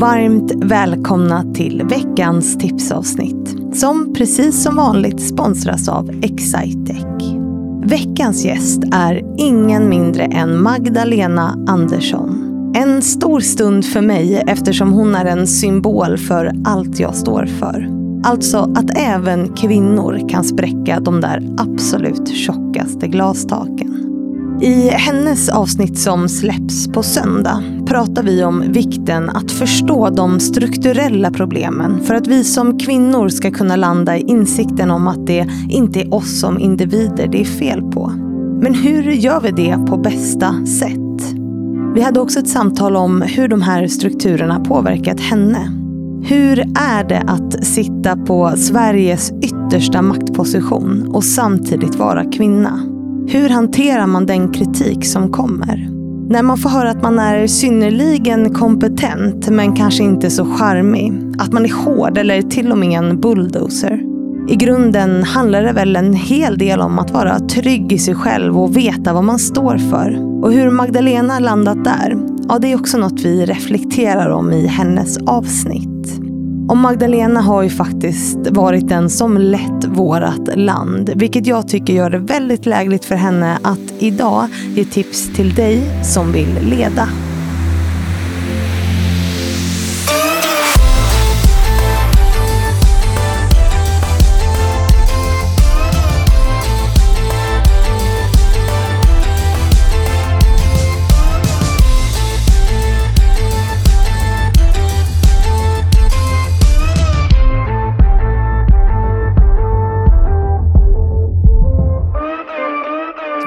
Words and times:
Varmt 0.00 0.52
välkomna 0.56 1.44
till 1.54 1.82
veckans 1.84 2.58
tipsavsnitt 2.58 3.76
som 3.76 4.14
precis 4.14 4.62
som 4.62 4.76
vanligt 4.76 5.20
sponsras 5.20 5.88
av 5.88 6.10
Excitec. 6.22 7.04
Veckans 7.84 8.44
gäst 8.44 8.82
är 8.92 9.22
ingen 9.38 9.88
mindre 9.88 10.24
än 10.24 10.62
Magdalena 10.62 11.64
Andersson. 11.68 12.52
En 12.74 13.02
stor 13.02 13.40
stund 13.40 13.84
för 13.84 14.00
mig 14.00 14.44
eftersom 14.46 14.92
hon 14.92 15.14
är 15.14 15.24
en 15.24 15.46
symbol 15.46 16.18
för 16.18 16.52
allt 16.64 17.00
jag 17.00 17.14
står 17.14 17.46
för. 17.46 17.88
Alltså 18.24 18.58
att 18.58 18.90
även 18.96 19.48
kvinnor 19.48 20.28
kan 20.28 20.44
spräcka 20.44 21.00
de 21.00 21.20
där 21.20 21.42
absolut 21.58 22.28
tjockaste 22.28 23.08
glastaken. 23.08 24.15
I 24.60 24.88
hennes 24.88 25.48
avsnitt 25.48 25.98
som 25.98 26.28
släpps 26.28 26.88
på 26.88 27.02
söndag 27.02 27.62
pratar 27.86 28.22
vi 28.22 28.44
om 28.44 28.72
vikten 28.72 29.30
att 29.30 29.52
förstå 29.52 30.10
de 30.10 30.40
strukturella 30.40 31.30
problemen 31.30 32.04
för 32.04 32.14
att 32.14 32.26
vi 32.26 32.44
som 32.44 32.78
kvinnor 32.78 33.28
ska 33.28 33.50
kunna 33.50 33.76
landa 33.76 34.16
i 34.16 34.20
insikten 34.20 34.90
om 34.90 35.08
att 35.08 35.26
det 35.26 35.48
inte 35.68 36.00
är 36.00 36.14
oss 36.14 36.40
som 36.40 36.58
individer 36.58 37.28
det 37.32 37.40
är 37.40 37.44
fel 37.44 37.82
på. 37.82 38.12
Men 38.60 38.74
hur 38.74 39.02
gör 39.02 39.40
vi 39.40 39.50
det 39.50 39.78
på 39.86 39.96
bästa 39.96 40.66
sätt? 40.66 41.34
Vi 41.94 42.00
hade 42.00 42.20
också 42.20 42.38
ett 42.38 42.48
samtal 42.48 42.96
om 42.96 43.22
hur 43.22 43.48
de 43.48 43.62
här 43.62 43.86
strukturerna 43.86 44.60
påverkat 44.60 45.20
henne. 45.20 45.72
Hur 46.22 46.58
är 46.78 47.08
det 47.08 47.22
att 47.26 47.64
sitta 47.64 48.16
på 48.16 48.52
Sveriges 48.56 49.32
yttersta 49.42 50.02
maktposition 50.02 51.10
och 51.14 51.24
samtidigt 51.24 51.94
vara 51.94 52.24
kvinna? 52.24 52.95
Hur 53.28 53.48
hanterar 53.48 54.06
man 54.06 54.26
den 54.26 54.52
kritik 54.52 55.06
som 55.06 55.32
kommer? 55.32 55.88
När 56.30 56.42
man 56.42 56.58
får 56.58 56.70
höra 56.70 56.90
att 56.90 57.02
man 57.02 57.18
är 57.18 57.46
synnerligen 57.46 58.54
kompetent 58.54 59.48
men 59.48 59.76
kanske 59.76 60.02
inte 60.02 60.30
så 60.30 60.44
charmig. 60.44 61.12
Att 61.38 61.52
man 61.52 61.64
är 61.64 61.84
hård 61.84 62.18
eller 62.18 62.42
till 62.42 62.72
och 62.72 62.78
med 62.78 62.98
en 62.98 63.20
bulldozer. 63.20 64.02
I 64.48 64.56
grunden 64.56 65.22
handlar 65.22 65.62
det 65.62 65.72
väl 65.72 65.96
en 65.96 66.14
hel 66.14 66.58
del 66.58 66.80
om 66.80 66.98
att 66.98 67.10
vara 67.10 67.38
trygg 67.38 67.92
i 67.92 67.98
sig 67.98 68.14
själv 68.14 68.58
och 68.58 68.76
veta 68.76 69.12
vad 69.12 69.24
man 69.24 69.38
står 69.38 69.78
för. 69.78 70.42
Och 70.44 70.52
hur 70.52 70.70
Magdalena 70.70 71.38
landat 71.38 71.84
där, 71.84 72.16
ja 72.48 72.58
det 72.58 72.72
är 72.72 72.76
också 72.76 72.98
något 72.98 73.20
vi 73.20 73.46
reflekterar 73.46 74.30
om 74.30 74.52
i 74.52 74.66
hennes 74.66 75.18
avsnitt. 75.18 75.95
Och 76.68 76.76
Magdalena 76.76 77.40
har 77.40 77.62
ju 77.62 77.70
faktiskt 77.70 78.38
varit 78.50 78.88
den 78.88 79.10
som 79.10 79.38
lett 79.38 79.84
vårat 79.84 80.56
land. 80.56 81.10
Vilket 81.14 81.46
jag 81.46 81.68
tycker 81.68 81.92
gör 81.92 82.10
det 82.10 82.18
väldigt 82.18 82.66
lägligt 82.66 83.04
för 83.04 83.14
henne 83.14 83.58
att 83.62 83.94
idag 83.98 84.48
ge 84.74 84.84
tips 84.84 85.34
till 85.36 85.54
dig 85.54 86.04
som 86.04 86.32
vill 86.32 86.58
leda. 86.62 87.08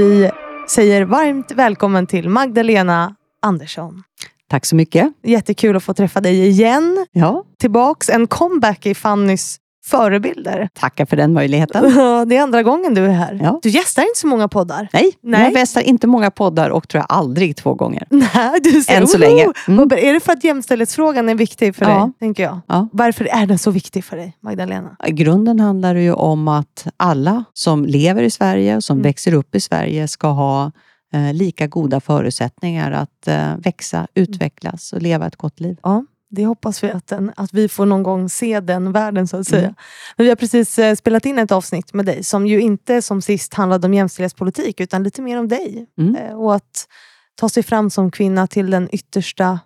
Vi 0.00 0.30
säger 0.68 1.04
varmt 1.04 1.52
välkommen 1.52 2.06
till 2.06 2.28
Magdalena 2.28 3.16
Andersson. 3.42 4.02
Tack 4.48 4.66
så 4.66 4.76
mycket. 4.76 5.12
Jättekul 5.22 5.76
att 5.76 5.84
få 5.84 5.94
träffa 5.94 6.20
dig 6.20 6.48
igen. 6.48 7.06
Ja. 7.12 7.44
Tillbaks, 7.58 8.08
en 8.08 8.26
comeback 8.26 8.86
i 8.86 8.94
Fannys 8.94 9.58
förebilder. 9.90 10.68
Tackar 10.74 11.06
för 11.06 11.16
den 11.16 11.32
möjligheten. 11.32 11.82
det 12.28 12.36
är 12.36 12.42
andra 12.42 12.62
gången 12.62 12.94
du 12.94 13.04
är 13.04 13.10
här. 13.10 13.40
Ja. 13.42 13.58
Du 13.62 13.68
gästar 13.68 14.02
inte 14.02 14.18
så 14.18 14.26
många 14.26 14.48
poddar. 14.48 14.88
Nej, 14.92 15.12
Nej. 15.22 15.44
jag 15.44 15.52
västar 15.52 15.80
inte 15.80 16.06
många 16.06 16.30
poddar 16.30 16.70
och 16.70 16.88
tror 16.88 16.98
jag 17.08 17.16
aldrig 17.16 17.56
två 17.56 17.74
gånger. 17.74 18.06
Nej, 18.10 18.60
du 18.62 18.82
ser, 18.82 18.96
Än 18.96 19.06
så 19.06 19.18
länge. 19.18 19.46
Mm. 19.68 19.88
Är 19.92 20.12
det 20.12 20.20
för 20.20 20.32
att 20.32 20.44
jämställdhetsfrågan 20.44 21.28
är 21.28 21.34
viktig 21.34 21.76
för 21.76 21.84
Ja. 21.84 22.04
dig? 22.04 22.12
Tänker 22.18 22.42
jag. 22.42 22.60
Ja. 22.66 22.88
Varför 22.92 23.24
är 23.24 23.46
den 23.46 23.58
så 23.58 23.70
viktig 23.70 24.04
för 24.04 24.16
dig, 24.16 24.36
Magdalena? 24.40 24.96
I 25.06 25.10
grunden 25.12 25.60
handlar 25.60 25.94
det 25.94 26.02
ju 26.02 26.12
om 26.12 26.48
att 26.48 26.86
alla 26.96 27.44
som 27.52 27.84
lever 27.84 28.22
i 28.22 28.30
Sverige 28.30 28.76
och 28.76 28.84
som 28.84 28.96
Mm. 28.96 29.02
växer 29.02 29.34
upp 29.34 29.54
i 29.54 29.60
Sverige 29.60 30.08
ska 30.08 30.28
ha 30.28 30.72
eh, 31.14 31.34
lika 31.34 31.66
goda 31.66 32.00
förutsättningar 32.00 32.92
att 32.92 33.28
eh, 33.28 33.56
växa, 33.56 34.06
utvecklas 34.14 34.92
och 34.92 35.02
leva 35.02 35.26
ett 35.26 35.36
gott 35.36 35.60
liv. 35.60 35.76
Ja, 35.82 36.04
det 36.30 36.46
hoppas 36.46 36.84
vi 36.84 36.90
att, 36.90 37.06
den, 37.06 37.32
att 37.36 37.54
vi 37.54 37.68
får 37.68 37.86
någon 37.86 38.02
gång 38.02 38.28
se 38.28 38.60
den 38.60 38.92
världen 38.92 39.28
så 39.28 39.36
att 39.36 39.46
säga. 39.46 39.62
Mm. 39.62 39.74
Men 40.16 40.24
vi 40.24 40.28
har 40.28 40.36
precis 40.36 40.78
eh, 40.78 40.94
spelat 40.94 41.26
in 41.26 41.38
ett 41.38 41.52
avsnitt 41.52 41.94
med 41.94 42.06
dig 42.06 42.24
som 42.24 42.46
ju 42.46 42.60
inte 42.60 43.02
som 43.02 43.22
sist 43.22 43.54
handlade 43.54 43.86
om 43.86 43.94
jämställdhetspolitik 43.94 44.80
utan 44.80 45.02
lite 45.02 45.22
mer 45.22 45.38
om 45.38 45.48
dig. 45.48 45.86
Mm. 45.98 46.16
Eh, 46.16 46.34
Och 46.34 46.54
att 46.54 46.86
ta 47.34 47.48
sig 47.48 47.62
fram 47.62 47.90
som 47.90 48.10
kvinna 48.10 48.46
till 48.46 48.70
den 48.70 48.88
yttersta 48.92 49.60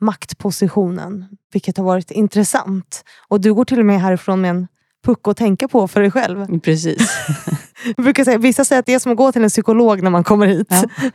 maktpositionen. 0.00 1.26
Vilket 1.52 1.76
har 1.76 1.84
varit 1.84 2.10
intressant. 2.10 3.04
Och 3.28 3.40
du 3.40 3.54
går 3.54 3.64
till 3.64 3.78
och 3.78 3.86
med 3.86 4.00
härifrån 4.00 4.40
med 4.40 4.50
en 4.50 4.68
puck 5.04 5.28
att 5.28 5.36
tänka 5.36 5.68
på 5.68 5.88
för 5.88 6.00
dig 6.00 6.10
själv. 6.10 6.60
Precis. 6.60 7.10
Jag 7.96 8.04
brukar 8.04 8.24
säga, 8.24 8.38
vissa 8.38 8.64
säger 8.64 8.80
att 8.80 8.86
det 8.86 8.94
är 8.94 8.98
som 8.98 9.12
att 9.12 9.18
gå 9.18 9.32
till 9.32 9.42
en 9.44 9.48
psykolog 9.48 10.02
när 10.02 10.10
man 10.10 10.24
kommer 10.24 10.46
hit. 10.46 10.66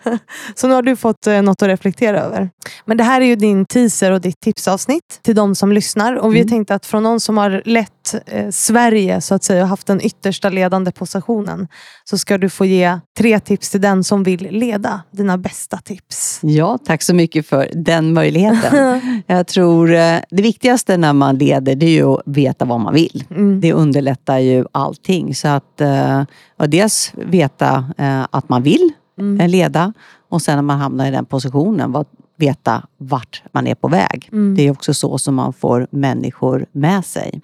Ja. 0.04 0.18
Så 0.56 0.68
nu 0.68 0.74
har 0.74 0.82
du 0.82 0.96
fått 0.96 1.28
eh, 1.28 1.42
något 1.42 1.62
att 1.62 1.68
reflektera 1.68 2.20
över. 2.22 2.50
Men 2.86 2.98
det 2.98 3.04
här 3.04 3.22
är 3.22 3.26
ju 3.26 3.36
din 3.36 3.66
teaser 3.66 4.12
och 4.12 4.22
ditt 4.22 4.40
tipsavsnitt 4.40 5.20
till 5.22 5.36
de 5.36 5.56
som 5.56 5.72
lyssnar. 5.72 6.16
Och 6.16 6.36
vi 6.36 6.40
Mm. 6.40 6.50
tänkte 6.50 6.76
att 6.76 6.86
från 6.86 7.04
någon 7.04 7.20
som 7.20 7.38
har 7.38 7.62
lett 7.66 8.16
eh, 8.26 8.50
Sverige 8.50 9.22
så 9.22 9.36
att 9.36 9.44
säga 9.44 9.64
och 9.64 9.70
haft 9.70 9.88
den 9.88 10.02
yttersta 10.06 10.50
ledande 10.50 10.92
positionen 10.92 11.68
så 12.04 12.18
ska 12.18 12.38
du 12.38 12.50
få 12.50 12.66
ge 12.66 13.00
tre 13.18 13.40
tips 13.40 13.70
till 13.70 13.82
den 13.82 14.04
som 14.04 14.24
vill 14.24 14.48
leda. 14.52 15.02
Dina 15.12 15.38
bästa 15.38 15.78
tips. 15.78 16.40
Ja, 16.44 16.78
tack 16.86 17.02
så 17.02 17.14
mycket 17.16 17.48
för 17.48 17.70
den 17.74 18.14
möjligheten. 18.14 19.02
Jag 19.28 19.48
tror 19.48 19.94
eh, 19.94 20.18
det 20.30 20.42
viktigaste 20.42 20.98
när 20.98 21.14
man 21.14 21.38
leder 21.38 21.76
det 21.76 21.86
är 21.86 21.90
ju 21.90 22.06
att 22.06 22.22
veta 22.26 22.66
vad 22.66 22.80
man 22.80 22.94
vill. 22.94 23.24
Mm. 23.32 23.62
Det 23.62 23.74
underlättar 23.74 24.38
ju 24.40 24.66
allting. 24.72 25.36
Så 25.36 25.48
att 25.48 25.82
eh, 25.82 26.24
och 26.60 26.70
dels 26.70 27.14
veta 27.16 27.86
eh, 27.98 28.26
att 28.32 28.50
man 28.50 28.64
vill 28.64 28.92
Mm. 29.20 29.42
eh, 29.42 29.50
leda 29.50 29.94
och 30.30 30.42
sen 30.42 30.56
när 30.56 30.62
man 30.62 30.80
hamnar 30.80 31.08
i 31.08 31.12
den 31.12 31.26
positionen 31.26 31.92
vad, 31.92 32.06
veta 32.38 32.84
vart 32.98 33.44
man 33.52 33.68
är 33.68 33.76
på 33.76 33.88
väg. 33.88 34.30
Mm. 34.32 34.56
Det 34.56 34.68
är 34.68 34.72
också 34.72 34.94
så 34.94 35.18
som 35.18 35.36
man 35.36 35.54
får 35.54 35.88
människor 35.92 36.66
med 36.72 37.06
sig. 37.06 37.42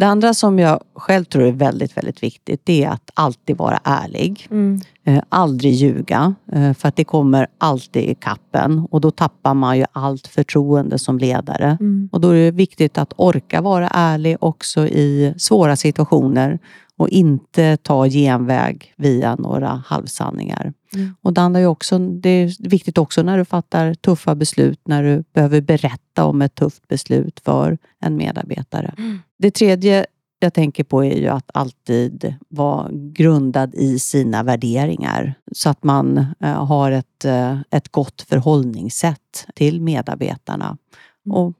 Det 0.00 0.06
andra 0.06 0.34
som 0.34 0.58
jag 0.58 0.80
själv 0.94 1.24
tror 1.24 1.42
är 1.42 1.52
väldigt, 1.52 1.96
väldigt 1.96 2.22
viktigt 2.22 2.60
det 2.64 2.84
är 2.84 2.90
att 2.90 3.10
alltid 3.14 3.56
vara 3.56 3.80
ärlig. 3.84 4.46
Mm. 4.50 4.80
Eh, 5.04 5.22
aldrig 5.28 5.72
ljuga, 5.72 6.34
eh, 6.52 6.72
för 6.72 6.88
att 6.88 6.96
det 6.96 7.04
kommer 7.04 7.46
alltid 7.58 8.02
i 8.02 8.14
kappen 8.14 8.86
och 8.90 9.00
då 9.00 9.10
tappar 9.10 9.54
man 9.54 9.78
ju 9.78 9.84
allt 9.92 10.26
förtroende 10.26 10.98
som 10.98 11.18
ledare. 11.18 11.76
Mm. 11.80 12.08
Och 12.12 12.20
då 12.20 12.28
är 12.28 12.34
det 12.44 12.50
viktigt 12.50 12.98
att 12.98 13.12
orka 13.16 13.60
vara 13.60 13.88
ärlig 13.88 14.36
också 14.40 14.86
i 14.86 15.34
svåra 15.38 15.76
situationer 15.76 16.58
och 16.96 17.08
inte 17.08 17.76
ta 17.76 18.08
genväg 18.08 18.94
via 18.96 19.36
några 19.36 19.82
halvsanningar. 19.86 20.72
Mm. 20.94 21.16
Och 21.22 21.32
det, 21.32 21.40
handlar 21.40 21.60
ju 21.60 21.66
också, 21.66 21.98
det 21.98 22.28
är 22.28 22.68
viktigt 22.68 22.98
också 22.98 23.22
när 23.22 23.38
du 23.38 23.44
fattar 23.44 23.94
tuffa 23.94 24.34
beslut, 24.34 24.80
när 24.84 25.02
du 25.02 25.24
behöver 25.32 25.60
berätta 25.60 26.24
om 26.24 26.42
ett 26.42 26.54
tufft 26.54 26.88
beslut 26.88 27.40
för 27.44 27.78
en 28.00 28.16
medarbetare. 28.16 28.94
Mm. 28.98 29.18
Det 29.38 29.50
tredje 29.50 30.06
jag 30.38 30.54
tänker 30.54 30.84
på 30.84 31.04
är 31.04 31.16
ju 31.16 31.28
att 31.28 31.50
alltid 31.54 32.34
vara 32.48 32.90
grundad 32.92 33.74
i 33.74 33.98
sina 33.98 34.42
värderingar. 34.42 35.34
Så 35.52 35.68
att 35.70 35.84
man 35.84 36.18
eh, 36.40 36.64
har 36.64 36.90
ett, 36.90 37.24
eh, 37.24 37.58
ett 37.70 37.88
gott 37.88 38.22
förhållningssätt 38.22 39.46
till 39.54 39.80
medarbetarna. 39.80 40.78
Mm. 41.26 41.36
Och 41.36 41.52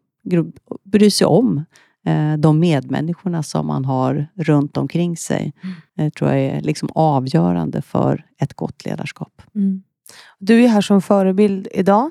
bry 0.85 1.11
sig 1.11 1.27
om 1.27 1.65
de 2.39 2.59
medmänniskorna 2.59 3.43
som 3.43 3.67
man 3.67 3.85
har 3.85 4.27
runt 4.35 4.77
omkring 4.77 5.17
sig. 5.17 5.53
Mm. 5.63 5.75
Det 5.97 6.11
tror 6.11 6.31
jag 6.31 6.41
är 6.41 6.61
liksom 6.61 6.89
avgörande 6.95 7.83
för 7.83 8.25
ett 8.39 8.55
gott 8.55 8.85
ledarskap. 8.85 9.43
Mm. 9.55 9.83
Du 10.39 10.65
är 10.65 10.69
här 10.69 10.81
som 10.81 11.03
förebild 11.03 11.69
idag. 11.71 12.11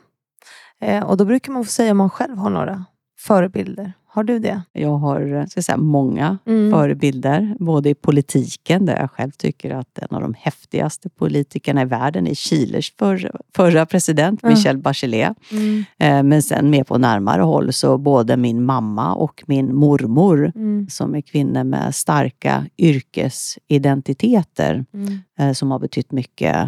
Eh, 0.82 1.04
och 1.04 1.18
då 1.18 1.26
brukar 1.26 1.52
man 1.52 1.66
få 1.66 1.72
säga 1.72 1.92
om 1.92 1.98
man 1.98 2.10
själv 2.10 2.38
har 2.38 2.50
några 2.50 2.86
förebilder. 3.20 3.94
Har 4.16 4.24
du 4.24 4.40
det? 4.40 4.62
Jag 4.74 4.98
har 4.98 5.22
eh, 5.22 5.46
ska 5.46 5.58
jag 5.58 5.64
säga, 5.64 5.78
många 5.78 6.38
Mm. 6.46 6.72
förebilder, 6.72 7.56
både 7.60 7.90
i 7.90 7.96
politiken, 7.96 8.86
där 8.86 9.00
jag 9.00 9.12
själv 9.12 9.32
tycker 9.32 9.76
att 9.76 10.00
en 10.00 10.16
av 10.16 10.22
de 10.22 10.34
häftigaste 10.40 11.10
politikerna 11.10 11.82
i 11.82 11.86
världen 11.86 12.28
är 12.28 12.34
Chiles 12.34 12.92
för, 13.00 13.32
förra 13.56 13.86
president, 13.86 14.40
Ja. 14.44 14.50
Michelle 14.50 14.80
Bachelet. 14.80 15.38
Mm. 15.52 15.84
Eh, 16.00 16.24
Men 16.24 16.44
sen 16.44 16.70
mer 16.70 16.84
på 16.84 16.98
närmare 16.98 17.42
håll 17.42 17.74
så 17.74 17.98
både 17.98 18.38
min 18.38 18.66
mamma 18.66 19.14
och 19.16 19.44
min 19.48 19.76
mormor 19.76 20.52
Mm. 20.56 20.88
som 20.90 21.16
är 21.16 21.22
kvinnor 21.22 21.64
med 21.64 21.96
starka 21.96 22.66
yrkesidentiteter 22.78 24.86
Mm. 24.94 25.20
eh, 25.40 25.52
som 25.54 25.72
har 25.72 25.80
betytt 25.80 26.12
mycket, 26.12 26.68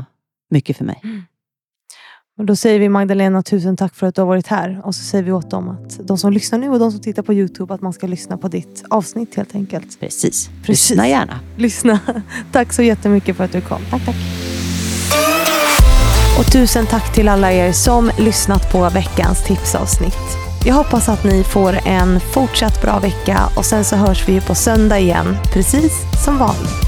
mycket 0.49 0.77
för 0.77 0.85
mig. 0.85 1.01
Och 2.37 2.45
då 2.45 2.55
säger 2.55 2.79
vi 2.79 2.89
Magdalena, 2.89 3.43
tusen 3.43 3.77
tack 3.77 3.95
för 3.95 4.07
att 4.07 4.15
du 4.15 4.21
har 4.21 4.27
varit 4.27 4.47
här. 4.47 4.81
Och 4.83 4.95
så 4.95 5.03
säger 5.03 5.23
vi 5.23 5.31
åt 5.31 5.49
dem 5.49 5.69
att 5.69 6.07
de 6.07 6.17
som 6.17 6.33
lyssnar 6.33 6.59
nu 6.59 6.69
och 6.69 6.79
de 6.79 6.91
som 6.91 7.01
tittar 7.01 7.23
på 7.23 7.33
Youtube 7.33 7.73
att 7.73 7.81
man 7.81 7.93
ska 7.93 8.07
lyssna 8.07 8.37
på 8.37 8.47
ditt 8.47 8.83
avsnitt 8.89 9.35
helt 9.35 9.55
enkelt. 9.55 9.99
Precis. 9.99 10.49
Precis. 10.63 10.89
Lyssna 10.89 11.07
gärna. 11.07 11.39
Lyssna. 11.55 11.99
Tack 12.51 12.73
så 12.73 12.81
jättemycket 12.81 13.35
för 13.37 13.43
att 13.43 13.51
du 13.51 13.61
kom. 13.61 13.81
Tack, 13.89 14.05
tack. 14.05 14.15
Och 16.39 16.51
tusen 16.51 16.85
tack 16.85 17.15
till 17.15 17.27
alla 17.27 17.51
er 17.51 17.71
som 17.71 18.11
lyssnat 18.19 18.71
på 18.71 18.89
veckans 18.89 19.43
tipsavsnitt. 19.43 20.37
Jag 20.65 20.75
hoppas 20.75 21.09
att 21.09 21.23
ni 21.23 21.43
får 21.43 21.73
en 21.85 22.19
fortsatt 22.19 22.81
bra 22.81 22.99
vecka 22.99 23.39
och 23.55 23.65
sen 23.65 23.83
så 23.83 23.95
hörs 23.95 24.29
vi 24.29 24.41
på 24.41 24.55
söndag 24.55 24.99
igen, 24.99 25.37
precis 25.53 25.93
som 26.25 26.37
vanligt. 26.37 26.86